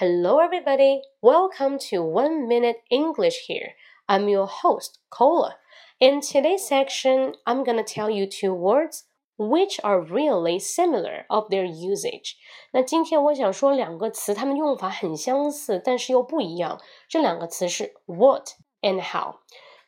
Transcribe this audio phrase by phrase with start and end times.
[0.00, 1.02] Hello, everybody.
[1.20, 3.74] Welcome to One Minute English here.
[4.08, 5.56] I'm your host, Cola.
[6.00, 9.04] In today's section, I'm going to tell you two words
[9.38, 12.36] which are really similar of their usage.
[12.72, 16.80] 那今天我想说两个词，它们用法很相似，但是又不一样。
[17.08, 18.48] 这两个词是 what
[18.80, 19.36] and how。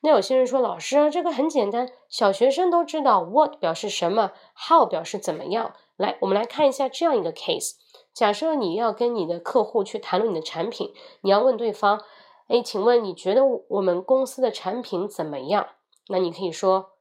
[0.06, 5.74] 那有些人说，老师啊，这个很简单，小学生都知道 what 表示什么，how 表示怎么样。
[5.96, 7.76] 来，我们来看一下这样一个 case。
[8.14, 12.02] 假设你要跟你的客户去谈论你的产品，你要问对方
[12.50, 15.70] ：“哎，请问你觉得我们公司的产品怎么样？”
[16.10, 16.92] 那你可以说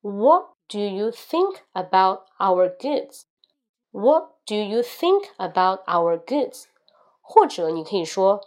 [0.00, 3.22] ：“What do you think about our goods?
[3.90, 6.66] What do you think about our goods？”
[7.20, 8.40] 或者你可以说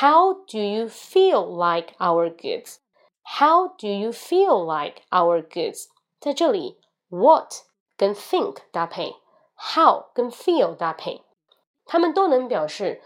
[0.00, 2.78] ：“How do you feel like our goods?
[3.24, 5.86] How do you feel like our goods？”
[6.20, 7.52] 在这里，what
[7.96, 9.16] 跟 think 搭配
[9.56, 11.24] ，how 跟 feel 搭配。
[11.84, 13.02] 他们都能表示，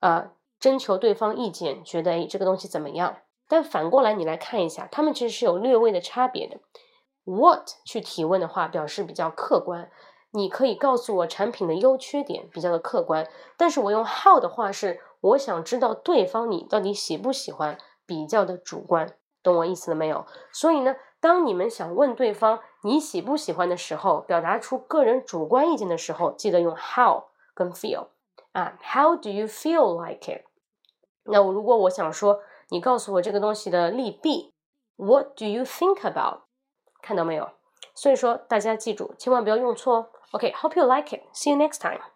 [0.00, 3.18] 啊，征求对方意见，觉得哎这个东西怎么样？
[3.46, 6.58] 但反过来你来看一下，他们其实是有略微的差别的。
[7.24, 9.90] What 去提问的话，表示比较客观，
[10.30, 13.28] 你可以告诉我产品的优缺点，比较的客观。
[13.56, 19.14] 但是我用 How 的话，是我想知道对方你到底喜不喜欢，比较的主观，
[19.44, 20.26] 懂我意思了没有？
[20.50, 28.08] 所以呢，当你们想问对方你喜不喜欢的时候，表达出个人主观意见的时候，记得用 How 跟 Feel。
[28.52, 30.44] 啊，How do you feel like it？
[31.24, 34.52] 那我如果我想说，你告诉我这个东西的利弊
[34.96, 36.42] ，What do you think about？
[37.02, 37.50] 看到没有？
[37.94, 40.06] 所以说大家记住，千万不要用错哦。
[40.32, 41.22] OK，Hope you like it.
[41.34, 42.13] See you next time.